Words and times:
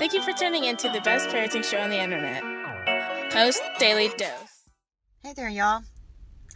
Thank 0.00 0.14
you 0.14 0.22
for 0.22 0.32
tuning 0.32 0.64
in 0.64 0.78
to 0.78 0.88
the 0.88 1.02
best 1.02 1.28
parenting 1.28 1.62
show 1.62 1.76
on 1.76 1.90
the 1.90 2.00
internet. 2.00 2.42
Post 3.30 3.60
Daily 3.78 4.08
Dose. 4.16 4.64
Hey 5.22 5.34
there, 5.34 5.50
y'all. 5.50 5.82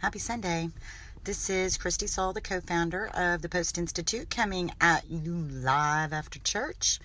Happy 0.01 0.17
Sunday. 0.17 0.69
This 1.23 1.47
is 1.47 1.77
Kristi 1.77 2.09
Saul, 2.09 2.33
the 2.33 2.41
co 2.41 2.59
founder 2.59 3.05
of 3.13 3.43
the 3.43 3.47
Post 3.47 3.77
Institute, 3.77 4.31
coming 4.31 4.71
at 4.81 5.07
you 5.11 5.35
live 5.35 6.11
after 6.11 6.39
church. 6.39 6.99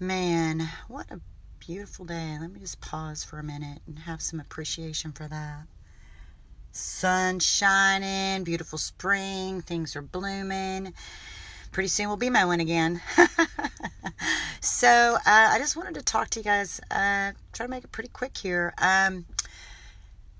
Man, 0.00 0.66
what 0.88 1.10
a 1.10 1.20
beautiful 1.58 2.06
day. 2.06 2.38
Let 2.40 2.50
me 2.50 2.60
just 2.60 2.80
pause 2.80 3.22
for 3.22 3.38
a 3.38 3.44
minute 3.44 3.82
and 3.86 3.98
have 3.98 4.22
some 4.22 4.40
appreciation 4.40 5.12
for 5.12 5.28
that. 5.28 5.66
Sun 6.72 7.40
shining, 7.40 8.42
beautiful 8.42 8.78
spring, 8.78 9.60
things 9.60 9.94
are 9.96 10.00
blooming. 10.00 10.94
Pretty 11.72 11.88
soon 11.88 12.08
we'll 12.08 12.16
be 12.16 12.30
mowing 12.30 12.60
again. 12.60 13.00
so, 14.60 15.16
uh, 15.16 15.20
I 15.24 15.58
just 15.58 15.76
wanted 15.76 15.94
to 15.94 16.02
talk 16.02 16.30
to 16.30 16.40
you 16.40 16.44
guys, 16.44 16.80
uh, 16.90 17.32
try 17.52 17.66
to 17.66 17.68
make 17.68 17.84
it 17.84 17.92
pretty 17.92 18.10
quick 18.10 18.36
here. 18.36 18.74
Um, 18.78 19.26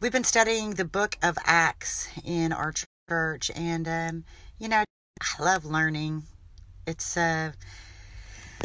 we've 0.00 0.12
been 0.12 0.24
studying 0.24 0.70
the 0.70 0.84
book 0.84 1.16
of 1.22 1.36
Acts 1.45 2.09
in 2.24 2.52
our 2.52 2.72
church, 3.09 3.50
and, 3.55 3.86
um, 3.86 4.24
you 4.59 4.69
know, 4.69 4.84
I 5.20 5.42
love 5.42 5.64
learning. 5.64 6.24
It's, 6.86 7.16
uh, 7.16 7.52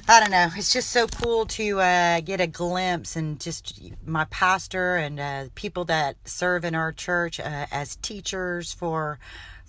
I 0.07 0.19
don't 0.19 0.31
know. 0.31 0.49
It's 0.55 0.73
just 0.73 0.89
so 0.89 1.07
cool 1.07 1.45
to 1.45 1.79
uh, 1.79 2.19
get 2.21 2.41
a 2.41 2.47
glimpse 2.47 3.15
and 3.15 3.39
just 3.39 3.79
my 4.05 4.25
pastor 4.25 4.97
and 4.97 5.19
uh, 5.19 5.45
people 5.55 5.85
that 5.85 6.17
serve 6.25 6.65
in 6.65 6.75
our 6.75 6.91
church 6.91 7.39
uh, 7.39 7.67
as 7.71 7.95
teachers 7.97 8.73
for 8.73 9.19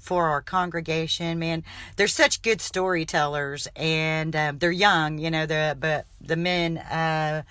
for 0.04 0.28
our 0.28 0.42
congregation. 0.42 1.38
Man, 1.38 1.64
they're 1.96 2.06
such 2.06 2.42
good 2.42 2.60
storytellers, 2.60 3.66
and 3.74 4.36
um, 4.36 4.58
they're 4.58 4.70
young. 4.70 5.18
You 5.18 5.30
know, 5.30 5.46
the 5.46 5.76
but 5.80 6.06
the 6.20 6.36
men, 6.36 6.78
uh, 6.78 7.42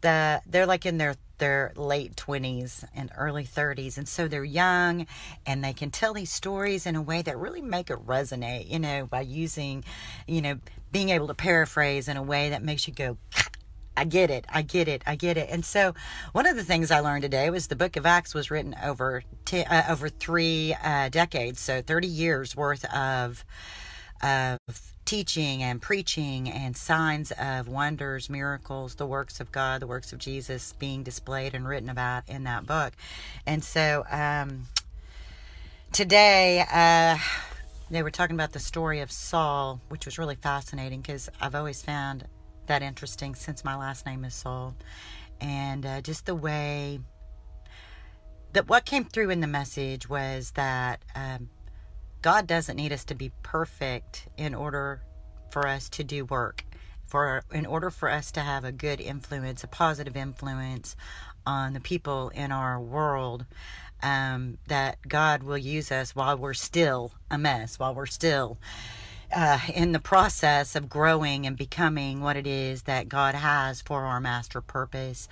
the 0.00 0.40
they're 0.46 0.66
like 0.66 0.86
in 0.86 0.98
their 0.98 1.16
their 1.38 1.74
late 1.76 2.16
20s 2.16 2.82
and 2.94 3.10
early 3.14 3.44
30s 3.44 3.98
and 3.98 4.08
so 4.08 4.26
they're 4.26 4.42
young 4.42 5.06
and 5.44 5.62
they 5.62 5.74
can 5.74 5.90
tell 5.90 6.14
these 6.14 6.32
stories 6.32 6.86
in 6.86 6.96
a 6.96 7.02
way 7.02 7.20
that 7.20 7.36
really 7.36 7.60
make 7.60 7.90
it 7.90 8.06
resonate 8.06 8.70
you 8.70 8.78
know 8.78 9.04
by 9.04 9.20
using 9.20 9.84
you 10.26 10.40
know 10.40 10.58
being 10.92 11.10
able 11.10 11.26
to 11.26 11.34
paraphrase 11.34 12.08
in 12.08 12.16
a 12.16 12.22
way 12.22 12.48
that 12.48 12.62
makes 12.62 12.88
you 12.88 12.94
go 12.94 13.18
I 13.96 14.04
get 14.04 14.30
it. 14.30 14.44
I 14.48 14.62
get 14.62 14.88
it. 14.88 15.02
I 15.06 15.16
get 15.16 15.36
it. 15.36 15.48
And 15.50 15.64
so, 15.64 15.94
one 16.32 16.46
of 16.46 16.56
the 16.56 16.64
things 16.64 16.90
I 16.90 17.00
learned 17.00 17.22
today 17.22 17.50
was 17.50 17.66
the 17.66 17.76
Book 17.76 17.96
of 17.96 18.04
Acts 18.04 18.34
was 18.34 18.50
written 18.50 18.74
over 18.82 19.22
t- 19.44 19.64
uh, 19.64 19.84
over 19.88 20.08
three 20.08 20.76
uh, 20.82 21.08
decades, 21.08 21.60
so 21.60 21.82
thirty 21.82 22.08
years 22.08 22.54
worth 22.54 22.84
of 22.94 23.44
of 24.22 24.58
teaching 25.04 25.62
and 25.62 25.80
preaching 25.80 26.50
and 26.50 26.76
signs 26.76 27.30
of 27.32 27.68
wonders, 27.68 28.28
miracles, 28.28 28.96
the 28.96 29.06
works 29.06 29.40
of 29.40 29.52
God, 29.52 29.80
the 29.80 29.86
works 29.86 30.12
of 30.12 30.18
Jesus 30.18 30.72
being 30.72 31.02
displayed 31.02 31.54
and 31.54 31.66
written 31.68 31.88
about 31.88 32.28
in 32.28 32.44
that 32.44 32.66
book. 32.66 32.92
And 33.46 33.64
so, 33.64 34.04
um, 34.10 34.66
today. 35.92 36.64
Uh, 36.70 37.18
they 37.88 38.02
were 38.02 38.10
talking 38.10 38.34
about 38.34 38.52
the 38.52 38.58
story 38.58 38.98
of 38.98 39.12
Saul, 39.12 39.80
which 39.90 40.06
was 40.06 40.18
really 40.18 40.34
fascinating 40.34 41.02
because 41.02 41.28
I've 41.40 41.54
always 41.54 41.82
found 41.82 42.24
that 42.66 42.82
interesting 42.82 43.34
since 43.34 43.64
my 43.64 43.76
last 43.76 44.06
name 44.06 44.24
is 44.24 44.34
Saul. 44.34 44.74
And 45.40 45.84
uh, 45.84 46.00
just 46.00 46.26
the 46.26 46.34
way 46.34 47.00
that 48.52 48.68
what 48.68 48.84
came 48.84 49.04
through 49.04 49.30
in 49.30 49.40
the 49.40 49.46
message 49.46 50.08
was 50.08 50.52
that 50.52 51.02
um, 51.14 51.50
God 52.22 52.46
doesn't 52.46 52.76
need 52.76 52.92
us 52.92 53.04
to 53.04 53.14
be 53.14 53.30
perfect 53.42 54.28
in 54.36 54.54
order 54.54 55.02
for 55.50 55.66
us 55.66 55.88
to 55.90 56.04
do 56.04 56.24
work. 56.24 56.64
For 57.06 57.44
in 57.52 57.66
order 57.66 57.90
for 57.90 58.10
us 58.10 58.32
to 58.32 58.40
have 58.40 58.64
a 58.64 58.72
good 58.72 59.00
influence, 59.00 59.62
a 59.62 59.68
positive 59.68 60.16
influence 60.16 60.96
on 61.46 61.72
the 61.72 61.80
people 61.80 62.30
in 62.30 62.50
our 62.50 62.80
world, 62.80 63.46
um, 64.02 64.58
that 64.66 64.98
God 65.06 65.42
will 65.42 65.58
use 65.58 65.92
us 65.92 66.16
while 66.16 66.36
we're 66.36 66.54
still 66.54 67.12
a 67.30 67.38
mess, 67.38 67.78
while 67.78 67.94
we're 67.94 68.06
still 68.06 68.58
uh, 69.34 69.58
in 69.74 69.92
the 69.92 69.98
process 69.98 70.76
of 70.76 70.88
growing 70.88 71.46
and 71.46 71.56
becoming 71.56 72.20
what 72.20 72.36
it 72.36 72.46
is 72.46 72.82
that 72.82 73.08
God 73.08 73.34
has 73.34 73.80
for 73.80 74.04
our 74.04 74.20
master 74.20 74.60
purpose. 74.60 75.28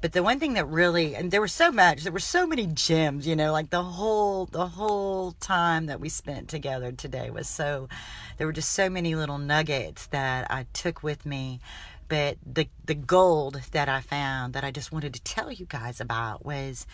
But 0.00 0.12
the 0.12 0.22
one 0.22 0.38
thing 0.38 0.54
that 0.54 0.68
really, 0.68 1.14
and 1.14 1.30
there 1.30 1.40
was 1.40 1.52
so 1.52 1.72
much, 1.72 2.02
there 2.02 2.12
were 2.12 2.18
so 2.18 2.46
many 2.46 2.66
gems, 2.66 3.26
you 3.26 3.36
know, 3.36 3.52
like 3.52 3.70
the 3.70 3.82
whole, 3.82 4.46
the 4.46 4.66
whole 4.66 5.32
time 5.32 5.86
that 5.86 6.00
we 6.00 6.08
spent 6.08 6.48
together 6.48 6.92
today 6.92 7.30
was 7.30 7.48
so, 7.48 7.88
there 8.36 8.46
were 8.46 8.52
just 8.52 8.72
so 8.72 8.90
many 8.90 9.14
little 9.14 9.38
nuggets 9.38 10.06
that 10.08 10.50
I 10.50 10.66
took 10.72 11.02
with 11.02 11.24
me. 11.24 11.60
But 12.06 12.36
the, 12.44 12.68
the 12.84 12.94
gold 12.94 13.62
that 13.72 13.88
I 13.88 14.00
found 14.00 14.52
that 14.52 14.62
I 14.62 14.70
just 14.70 14.92
wanted 14.92 15.14
to 15.14 15.22
tell 15.22 15.50
you 15.50 15.64
guys 15.64 16.00
about 16.00 16.44
was 16.44 16.86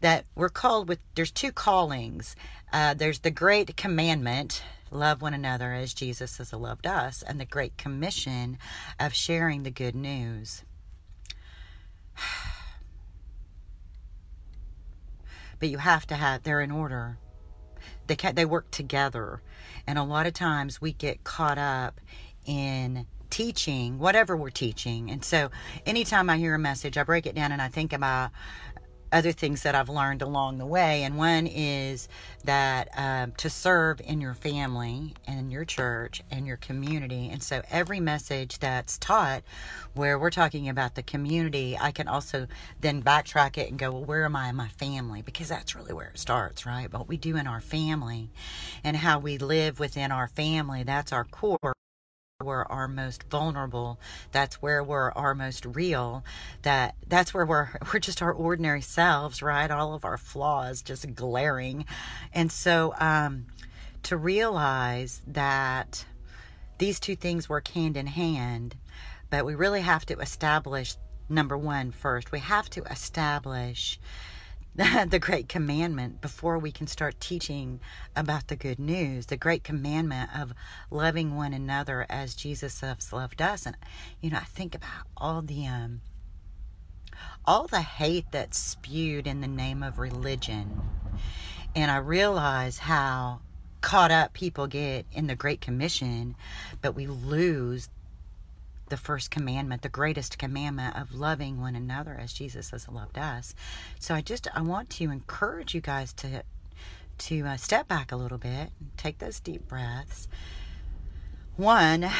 that 0.00 0.24
we're 0.34 0.48
called 0.48 0.88
with, 0.88 1.00
there's 1.14 1.30
two 1.30 1.52
callings. 1.52 2.34
Uh, 2.72 2.94
there's 2.94 3.20
the 3.20 3.30
great 3.30 3.76
commandment 3.76 4.62
love 4.92 5.22
one 5.22 5.34
another 5.34 5.72
as 5.72 5.94
Jesus 5.94 6.38
has 6.38 6.52
loved 6.52 6.86
us, 6.86 7.22
and 7.22 7.40
the 7.40 7.44
Great 7.44 7.76
Commission 7.76 8.58
of 9.00 9.14
sharing 9.14 9.62
the 9.62 9.70
good 9.70 9.94
news. 9.94 10.64
But 15.58 15.68
you 15.68 15.78
have 15.78 16.08
to 16.08 16.16
have, 16.16 16.42
they're 16.42 16.60
in 16.60 16.72
order. 16.72 17.18
They, 18.08 18.16
can, 18.16 18.34
they 18.34 18.44
work 18.44 18.72
together. 18.72 19.42
And 19.86 19.96
a 19.96 20.02
lot 20.02 20.26
of 20.26 20.32
times 20.32 20.80
we 20.80 20.92
get 20.92 21.22
caught 21.22 21.56
up 21.56 22.00
in 22.44 23.06
teaching, 23.32 23.98
whatever 23.98 24.36
we're 24.36 24.50
teaching. 24.50 25.10
And 25.10 25.24
so 25.24 25.50
anytime 25.86 26.28
I 26.28 26.36
hear 26.36 26.54
a 26.54 26.58
message, 26.58 26.98
I 26.98 27.02
break 27.02 27.26
it 27.26 27.34
down 27.34 27.50
and 27.50 27.62
I 27.62 27.68
think 27.68 27.92
about 27.92 28.30
other 29.12 29.32
things 29.32 29.62
that 29.62 29.74
I've 29.74 29.88
learned 29.88 30.22
along 30.22 30.58
the 30.58 30.66
way. 30.66 31.02
And 31.04 31.16
one 31.16 31.46
is 31.46 32.08
that 32.44 32.88
uh, 32.96 33.26
to 33.36 33.50
serve 33.50 34.00
in 34.00 34.20
your 34.20 34.34
family 34.34 35.14
and 35.26 35.52
your 35.52 35.64
church 35.64 36.22
and 36.30 36.46
your 36.46 36.56
community. 36.56 37.28
And 37.30 37.42
so 37.42 37.62
every 37.70 38.00
message 38.00 38.58
that's 38.58 38.98
taught 38.98 39.42
where 39.94 40.18
we're 40.18 40.30
talking 40.30 40.68
about 40.68 40.94
the 40.94 41.02
community, 41.02 41.76
I 41.78 41.92
can 41.92 42.08
also 42.08 42.46
then 42.80 43.02
backtrack 43.02 43.58
it 43.58 43.68
and 43.68 43.78
go, 43.78 43.92
well, 43.92 44.04
where 44.04 44.24
am 44.24 44.34
I 44.34 44.48
in 44.48 44.56
my 44.56 44.68
family? 44.68 45.22
Because 45.22 45.48
that's 45.48 45.76
really 45.76 45.92
where 45.92 46.08
it 46.08 46.18
starts, 46.18 46.64
right? 46.64 46.92
What 46.92 47.08
we 47.08 47.16
do 47.16 47.36
in 47.36 47.46
our 47.46 47.60
family 47.60 48.30
and 48.82 48.96
how 48.96 49.18
we 49.18 49.38
live 49.38 49.78
within 49.78 50.10
our 50.10 50.28
family, 50.28 50.82
that's 50.82 51.12
our 51.12 51.24
core 51.24 51.71
we're 52.42 52.64
our 52.64 52.88
most 52.88 53.24
vulnerable 53.24 53.98
that's 54.32 54.56
where 54.56 54.82
we're 54.82 55.10
our 55.12 55.34
most 55.34 55.64
real 55.66 56.24
that 56.62 56.94
that's 57.06 57.32
where 57.32 57.46
we're 57.46 57.68
we're 57.92 58.00
just 58.00 58.22
our 58.22 58.32
ordinary 58.32 58.80
selves 58.80 59.42
right? 59.42 59.70
All 59.70 59.94
of 59.94 60.04
our 60.04 60.18
flaws 60.18 60.82
just 60.82 61.14
glaring. 61.14 61.84
And 62.32 62.50
so 62.50 62.94
um 62.98 63.46
to 64.04 64.16
realize 64.16 65.22
that 65.26 66.04
these 66.78 66.98
two 66.98 67.14
things 67.14 67.48
work 67.48 67.68
hand 67.68 67.96
in 67.96 68.06
hand 68.06 68.76
but 69.30 69.46
we 69.46 69.54
really 69.54 69.82
have 69.82 70.04
to 70.06 70.18
establish 70.18 70.96
number 71.28 71.56
one 71.56 71.90
first 71.90 72.32
we 72.32 72.40
have 72.40 72.68
to 72.68 72.82
establish 72.84 73.98
the 75.08 75.18
great 75.18 75.50
commandment 75.50 76.22
before 76.22 76.58
we 76.58 76.72
can 76.72 76.86
start 76.86 77.20
teaching 77.20 77.78
about 78.16 78.48
the 78.48 78.56
good 78.56 78.78
news 78.78 79.26
the 79.26 79.36
great 79.36 79.62
commandment 79.62 80.30
of 80.34 80.54
loving 80.90 81.36
one 81.36 81.52
another 81.52 82.06
as 82.08 82.34
jesus 82.34 82.80
has 82.80 83.12
loved 83.12 83.42
us. 83.42 83.66
And 83.66 83.76
you 84.22 84.30
know 84.30 84.38
i 84.38 84.44
think 84.44 84.74
about 84.74 85.06
all 85.14 85.42
the 85.42 85.66
um 85.66 86.00
all 87.44 87.66
the 87.66 87.82
hate 87.82 88.24
that's 88.30 88.56
spewed 88.56 89.26
in 89.26 89.40
the 89.40 89.48
name 89.48 89.82
of 89.82 89.98
religion. 89.98 90.80
And 91.76 91.90
i 91.90 91.98
realize 91.98 92.78
how 92.78 93.40
caught 93.82 94.10
up 94.10 94.32
people 94.32 94.68
get 94.68 95.04
in 95.12 95.26
the 95.26 95.34
great 95.34 95.60
commission 95.60 96.34
but 96.80 96.94
we 96.94 97.06
lose 97.06 97.90
the 98.92 98.98
first 98.98 99.30
commandment, 99.30 99.80
the 99.80 99.88
greatest 99.88 100.36
commandment 100.36 100.94
of 100.94 101.14
loving 101.14 101.58
one 101.58 101.74
another 101.74 102.14
as 102.20 102.34
Jesus 102.34 102.72
has 102.72 102.86
loved 102.90 103.16
us. 103.16 103.54
So 103.98 104.14
I 104.14 104.20
just 104.20 104.46
I 104.54 104.60
want 104.60 104.90
to 104.90 105.04
encourage 105.04 105.74
you 105.74 105.80
guys 105.80 106.12
to 106.12 106.44
to 107.16 107.46
uh, 107.46 107.56
step 107.56 107.88
back 107.88 108.12
a 108.12 108.16
little 108.16 108.36
bit, 108.36 108.68
take 108.98 109.16
those 109.16 109.40
deep 109.40 109.66
breaths. 109.66 110.28
One, 111.56 112.10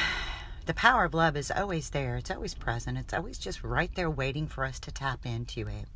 the 0.64 0.72
power 0.72 1.04
of 1.04 1.12
love 1.12 1.36
is 1.36 1.50
always 1.50 1.90
there. 1.90 2.16
It's 2.16 2.30
always 2.30 2.54
present. 2.54 2.96
It's 2.96 3.12
always 3.12 3.36
just 3.36 3.62
right 3.62 3.94
there 3.94 4.08
waiting 4.08 4.46
for 4.46 4.64
us 4.64 4.80
to 4.80 4.90
tap 4.90 5.26
into 5.26 5.68
it. 5.68 5.88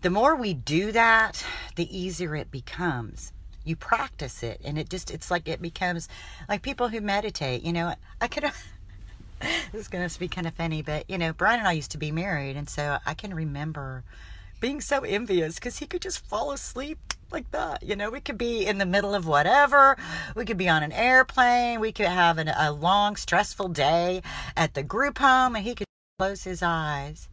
The 0.00 0.08
more 0.08 0.36
we 0.36 0.54
do 0.54 0.90
that, 0.92 1.44
the 1.76 1.94
easier 1.94 2.34
it 2.34 2.50
becomes 2.50 3.34
you 3.62 3.76
practice 3.76 4.42
it 4.42 4.58
and 4.64 4.78
it 4.78 4.88
just 4.88 5.10
it's 5.10 5.30
like 5.30 5.46
it 5.46 5.60
becomes 5.60 6.08
like 6.48 6.62
people 6.62 6.88
who 6.88 6.98
meditate 6.98 7.62
you 7.62 7.74
know 7.74 7.94
i 8.18 8.26
could 8.26 8.42
this 9.72 9.82
is 9.82 9.88
going 9.88 10.08
to 10.08 10.20
be 10.20 10.28
kind 10.28 10.46
of 10.46 10.54
funny, 10.54 10.82
but 10.82 11.08
you 11.08 11.18
know, 11.18 11.32
Bryan 11.32 11.60
and 11.60 11.68
I 11.68 11.72
used 11.72 11.90
to 11.92 11.98
be 11.98 12.12
married, 12.12 12.56
and 12.56 12.68
so 12.68 12.98
I 13.06 13.14
can 13.14 13.34
remember 13.34 14.04
being 14.60 14.80
so 14.80 15.00
envious 15.00 15.54
because 15.54 15.78
he 15.78 15.86
could 15.86 16.02
just 16.02 16.26
fall 16.26 16.52
asleep 16.52 16.98
like 17.32 17.50
that. 17.52 17.82
You 17.82 17.96
know, 17.96 18.10
we 18.10 18.20
could 18.20 18.36
be 18.36 18.66
in 18.66 18.78
the 18.78 18.86
middle 18.86 19.14
of 19.14 19.26
whatever. 19.26 19.96
We 20.34 20.44
could 20.44 20.58
be 20.58 20.68
on 20.68 20.82
an 20.82 20.92
airplane. 20.92 21.80
We 21.80 21.92
could 21.92 22.06
have 22.06 22.38
an, 22.38 22.48
a 22.48 22.72
long, 22.72 23.16
stressful 23.16 23.68
day 23.68 24.22
at 24.56 24.74
the 24.74 24.82
group 24.82 25.18
home, 25.18 25.56
and 25.56 25.64
he 25.64 25.74
could 25.74 25.86
close 26.18 26.44
his 26.44 26.62
eyes 26.62 27.28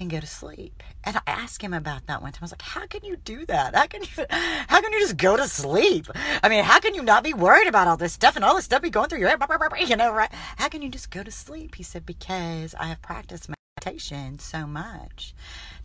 and 0.00 0.10
go 0.10 0.20
to 0.20 0.26
sleep. 0.26 0.82
And 1.04 1.16
I 1.16 1.20
asked 1.26 1.62
him 1.62 1.74
about 1.74 2.06
that 2.06 2.22
one 2.22 2.32
time. 2.32 2.42
I 2.42 2.44
was 2.44 2.52
like, 2.52 2.62
"How 2.62 2.86
can 2.86 3.04
you 3.04 3.16
do 3.16 3.46
that? 3.46 3.74
How 3.74 3.86
can 3.86 4.02
you? 4.02 4.26
How 4.68 4.80
can 4.80 4.92
you 4.92 5.00
just 5.00 5.16
go 5.16 5.36
to 5.36 5.48
sleep? 5.48 6.06
I 6.42 6.48
mean, 6.48 6.64
how 6.64 6.80
can 6.80 6.94
you 6.94 7.02
not 7.02 7.24
be 7.24 7.34
worried 7.34 7.66
about 7.66 7.88
all 7.88 7.96
this 7.96 8.12
stuff 8.12 8.36
and 8.36 8.44
all 8.44 8.54
this 8.54 8.64
stuff 8.64 8.82
be 8.82 8.90
going 8.90 9.08
through 9.08 9.20
your 9.20 9.28
head? 9.28 9.40
You 9.86 9.96
know, 9.96 10.12
right? 10.12 10.30
How 10.56 10.68
can 10.68 10.82
you 10.82 10.88
just 10.88 11.10
go 11.10 11.22
to 11.22 11.30
sleep?" 11.30 11.74
He 11.74 11.82
said, 11.82 12.06
"Because 12.06 12.74
I 12.74 12.86
have 12.86 13.02
practiced 13.02 13.48
meditation 13.48 14.38
so 14.38 14.66
much 14.66 15.34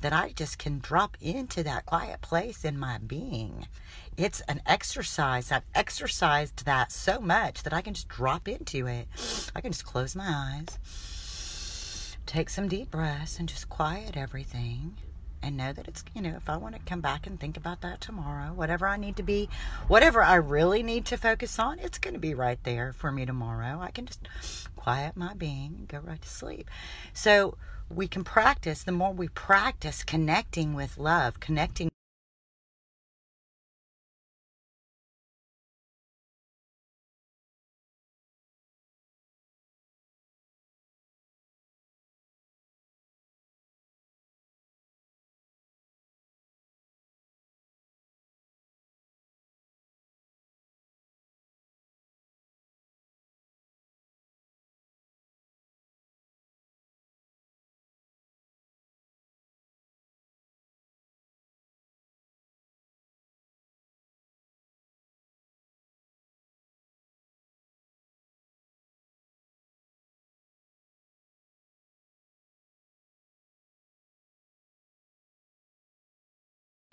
that 0.01 0.13
I 0.13 0.33
just 0.33 0.57
can 0.57 0.79
drop 0.79 1.17
into 1.21 1.63
that 1.63 1.85
quiet 1.85 2.21
place 2.21 2.65
in 2.65 2.77
my 2.77 2.97
being. 2.97 3.67
It's 4.17 4.41
an 4.41 4.61
exercise. 4.65 5.51
I've 5.51 5.63
exercised 5.73 6.65
that 6.65 6.91
so 6.91 7.19
much 7.19 7.63
that 7.63 7.73
I 7.73 7.81
can 7.81 7.93
just 7.93 8.09
drop 8.09 8.47
into 8.47 8.87
it. 8.87 9.07
I 9.55 9.61
can 9.61 9.71
just 9.71 9.85
close 9.85 10.15
my 10.15 10.27
eyes." 10.27 11.22
Take 12.25 12.49
some 12.49 12.67
deep 12.67 12.91
breaths 12.91 13.39
and 13.39 13.49
just 13.49 13.69
quiet 13.69 14.15
everything 14.17 14.97
and 15.41 15.57
know 15.57 15.73
that 15.73 15.87
it's, 15.87 16.03
you 16.15 16.21
know, 16.21 16.35
if 16.37 16.49
I 16.49 16.55
want 16.55 16.75
to 16.75 16.81
come 16.81 17.01
back 17.01 17.27
and 17.27 17.37
think 17.39 17.57
about 17.57 17.81
that 17.81 17.99
tomorrow, 17.99 18.53
whatever 18.53 18.87
I 18.87 18.95
need 18.95 19.17
to 19.17 19.23
be, 19.23 19.49
whatever 19.87 20.23
I 20.23 20.35
really 20.35 20.81
need 20.83 21.05
to 21.07 21.17
focus 21.17 21.59
on, 21.59 21.79
it's 21.79 21.97
going 21.97 22.13
to 22.13 22.19
be 22.19 22.33
right 22.33 22.59
there 22.63 22.93
for 22.93 23.11
me 23.11 23.25
tomorrow. 23.25 23.79
I 23.81 23.91
can 23.91 24.05
just 24.05 24.27
quiet 24.77 25.17
my 25.17 25.33
being 25.33 25.75
and 25.77 25.87
go 25.87 25.99
right 25.99 26.21
to 26.21 26.29
sleep. 26.29 26.69
So 27.11 27.57
we 27.89 28.07
can 28.07 28.23
practice, 28.23 28.83
the 28.83 28.93
more 28.93 29.11
we 29.11 29.27
practice 29.27 30.03
connecting 30.03 30.73
with 30.73 30.97
love, 30.97 31.41
connecting 31.41 31.89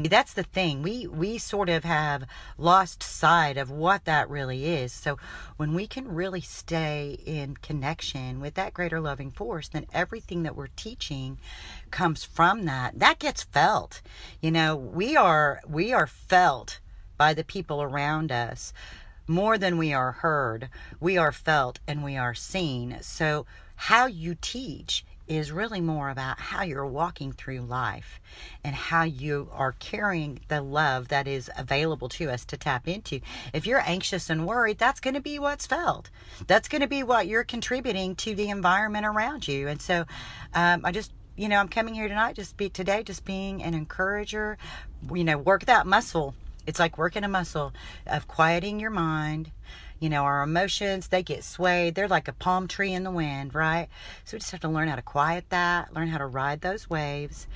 That's 0.08 0.32
the 0.32 0.42
thing. 0.42 0.82
We 0.82 1.06
we 1.06 1.38
sort 1.38 1.68
of 1.68 1.84
have 1.84 2.24
lost 2.56 3.02
sight 3.02 3.56
of 3.56 3.70
what 3.70 4.04
that 4.04 4.30
really 4.30 4.66
is. 4.66 4.92
So 4.92 5.18
when 5.56 5.74
we 5.74 5.86
can 5.86 6.08
really 6.08 6.40
stay 6.40 7.18
in 7.26 7.56
connection 7.56 8.40
with 8.40 8.54
that 8.54 8.74
greater 8.74 9.00
loving 9.00 9.30
force, 9.30 9.68
then 9.68 9.86
everything 9.92 10.42
that 10.44 10.56
we're 10.56 10.68
teaching 10.68 11.38
comes 11.90 12.24
from 12.24 12.64
that. 12.64 12.98
That 12.98 13.18
gets 13.18 13.42
felt. 13.42 14.00
You 14.40 14.50
know, 14.50 14.76
we 14.76 15.16
are 15.16 15.60
we 15.68 15.92
are 15.92 16.06
felt 16.06 16.80
by 17.16 17.34
the 17.34 17.44
people 17.44 17.82
around 17.82 18.32
us 18.32 18.72
more 19.26 19.58
than 19.58 19.78
we 19.78 19.92
are 19.92 20.12
heard. 20.12 20.68
We 20.98 21.16
are 21.16 21.32
felt 21.32 21.78
and 21.86 22.02
we 22.02 22.16
are 22.16 22.34
seen. 22.34 22.98
So 23.02 23.46
how 23.76 24.06
you 24.06 24.36
teach 24.40 25.04
is 25.30 25.52
really 25.52 25.80
more 25.80 26.10
about 26.10 26.40
how 26.40 26.64
you're 26.64 26.84
walking 26.84 27.32
through 27.32 27.60
life 27.60 28.20
and 28.64 28.74
how 28.74 29.04
you 29.04 29.48
are 29.52 29.72
carrying 29.78 30.40
the 30.48 30.60
love 30.60 31.06
that 31.08 31.28
is 31.28 31.48
available 31.56 32.08
to 32.08 32.28
us 32.28 32.44
to 32.44 32.56
tap 32.56 32.88
into. 32.88 33.20
If 33.54 33.64
you're 33.64 33.82
anxious 33.86 34.28
and 34.28 34.44
worried, 34.44 34.78
that's 34.78 34.98
going 34.98 35.14
to 35.14 35.20
be 35.20 35.38
what's 35.38 35.68
felt. 35.68 36.10
That's 36.48 36.68
going 36.68 36.82
to 36.82 36.88
be 36.88 37.04
what 37.04 37.28
you're 37.28 37.44
contributing 37.44 38.16
to 38.16 38.34
the 38.34 38.50
environment 38.50 39.06
around 39.06 39.46
you. 39.46 39.68
And 39.68 39.80
so 39.80 40.04
um, 40.52 40.80
I 40.84 40.90
just 40.90 41.12
you 41.36 41.48
know, 41.48 41.56
I'm 41.56 41.68
coming 41.68 41.94
here 41.94 42.08
tonight 42.08 42.36
just 42.36 42.58
be 42.58 42.68
today 42.68 43.02
just 43.02 43.24
being 43.24 43.62
an 43.62 43.72
encourager, 43.72 44.58
you 45.14 45.24
know, 45.24 45.38
work 45.38 45.64
that 45.66 45.86
muscle. 45.86 46.34
It's 46.66 46.78
like 46.78 46.98
working 46.98 47.24
a 47.24 47.28
muscle 47.28 47.72
of 48.06 48.28
quieting 48.28 48.78
your 48.78 48.90
mind, 48.90 49.50
you 50.00 50.08
know, 50.08 50.24
our 50.24 50.42
emotions, 50.42 51.08
they 51.08 51.22
get 51.22 51.44
swayed. 51.44 51.94
They're 51.94 52.08
like 52.08 52.26
a 52.26 52.32
palm 52.32 52.66
tree 52.66 52.92
in 52.92 53.04
the 53.04 53.10
wind, 53.10 53.54
right? 53.54 53.88
So 54.24 54.34
we 54.34 54.40
just 54.40 54.50
have 54.50 54.60
to 54.62 54.68
learn 54.68 54.88
how 54.88 54.96
to 54.96 55.02
quiet 55.02 55.44
that, 55.50 55.94
learn 55.94 56.08
how 56.08 56.18
to 56.18 56.26
ride 56.26 56.62
those 56.62 56.88
waves. 56.88 57.46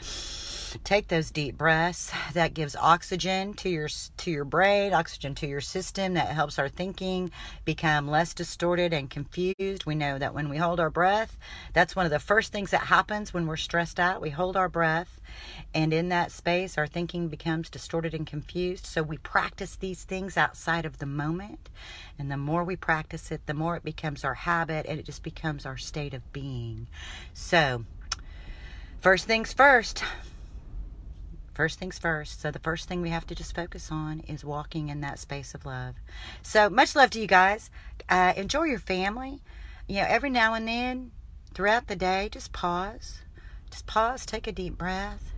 Take 0.82 1.08
those 1.08 1.31
deep 1.31 1.56
breaths. 1.56 2.12
That 2.32 2.52
gives 2.52 2.75
oxygen 2.75 3.55
to 3.55 3.69
your 3.69 3.88
to 4.17 4.31
your 4.31 4.44
brain, 4.44 4.93
oxygen 4.93 5.35
to 5.37 5.46
your 5.46 5.61
system 5.61 6.14
that 6.14 6.29
helps 6.29 6.58
our 6.58 6.69
thinking 6.69 7.31
become 7.64 8.08
less 8.08 8.35
distorted 8.35 8.93
and 8.93 9.08
confused. 9.08 9.87
We 9.87 9.94
know 9.94 10.19
that 10.19 10.35
when 10.35 10.49
we 10.49 10.56
hold 10.56 10.81
our 10.81 10.91
breath, 10.91 11.38
that's 11.73 11.94
one 11.94 12.06
of 12.06 12.11
the 12.11 12.19
first 12.19 12.50
things 12.50 12.73
that 12.73 12.82
happens 12.82 13.32
when 13.32 13.46
we're 13.46 13.56
stressed 13.56 14.00
out. 14.00 14.20
We 14.20 14.31
hold 14.31 14.56
our 14.56 14.69
breath 14.69 15.20
and 15.75 15.92
in 15.92 16.08
that 16.10 16.31
space, 16.31 16.78
our 16.78 16.86
thinking 16.86 17.28
becomes 17.28 17.69
distorted 17.69 18.14
and 18.14 18.26
confused. 18.26 18.86
So 18.86 19.02
we 19.02 19.19
practice 19.19 19.76
these 19.76 20.04
things 20.04 20.36
outside 20.36 20.84
of 20.84 20.98
the 20.98 21.06
moment. 21.06 21.69
And 22.19 22.31
the 22.31 22.36
more 22.36 22.64
we 22.64 22.76
practice 22.76 23.31
it, 23.31 23.46
the 23.46 23.54
more 23.54 23.76
it 23.76 23.84
becomes 23.84 24.25
our 24.25 24.34
habit 24.34 24.86
and 24.88 24.98
it 25.00 25.06
just 25.06 25.22
becomes 25.22 25.66
our 25.66 25.76
state 25.76 26.14
of 26.14 26.32
being. 26.32 26.86
So, 27.32 27.84
first 29.00 29.26
things 29.26 29.52
first. 29.52 30.04
First 31.54 31.78
things 31.78 31.98
first. 31.98 32.40
So, 32.40 32.50
the 32.50 32.58
first 32.58 32.88
thing 32.88 33.00
we 33.00 33.10
have 33.10 33.26
to 33.28 33.34
just 33.34 33.54
focus 33.54 33.90
on 33.90 34.20
is 34.20 34.44
walking 34.44 34.88
in 34.88 35.00
that 35.02 35.19
space 35.19 35.54
of 35.54 35.64
love. 35.64 35.94
So, 36.42 36.69
much 36.69 36.96
love 36.96 37.10
to 37.10 37.20
you 37.20 37.28
guys. 37.28 37.70
Uh, 38.08 38.32
enjoy 38.36 38.64
your 38.64 38.81
family. 38.81 39.40
You 39.86 39.96
know, 39.96 40.06
every 40.08 40.31
now 40.31 40.54
and 40.54 40.66
then 40.66 41.12
throughout 41.52 41.86
the 41.86 41.96
day, 41.96 42.28
just 42.31 42.52
pause. 42.52 43.24
Just 43.75 43.87
pause, 43.87 44.25
take 44.25 44.47
a 44.47 44.53
deep 44.53 44.79
breath 44.79 45.35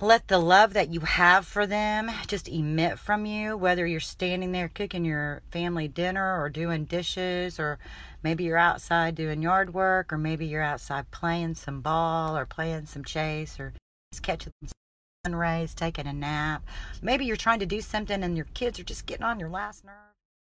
let 0.00 0.28
the 0.28 0.38
love 0.38 0.74
that 0.74 0.92
you 0.92 1.00
have 1.00 1.44
for 1.44 1.66
them 1.66 2.08
just 2.28 2.48
emit 2.48 2.98
from 2.98 3.26
you, 3.26 3.56
whether 3.56 3.84
you're 3.84 3.98
standing 3.98 4.52
there 4.52 4.68
cooking 4.68 5.04
your 5.04 5.42
family 5.50 5.88
dinner 5.88 6.40
or 6.40 6.48
doing 6.48 6.84
dishes, 6.84 7.58
or 7.58 7.80
maybe 8.22 8.44
you're 8.44 8.56
outside 8.56 9.16
doing 9.16 9.42
yard 9.42 9.74
work, 9.74 10.12
or 10.12 10.18
maybe 10.18 10.46
you're 10.46 10.62
outside 10.62 11.10
playing 11.10 11.54
some 11.54 11.80
ball 11.80 12.36
or 12.36 12.46
playing 12.46 12.86
some 12.86 13.04
chase 13.04 13.58
or 13.58 13.72
just 14.12 14.22
catching 14.22 14.52
some 14.62 14.72
sun 15.26 15.34
rays, 15.34 15.74
taking 15.74 16.06
a 16.06 16.12
nap. 16.12 16.62
Maybe 17.02 17.24
you're 17.24 17.36
trying 17.36 17.58
to 17.58 17.66
do 17.66 17.80
something 17.80 18.22
and 18.22 18.36
your 18.36 18.46
kids 18.54 18.78
are 18.78 18.84
just 18.84 19.06
getting 19.06 19.24
on 19.24 19.40
your 19.40 19.50
last 19.50 19.84
nerve. 19.84 20.07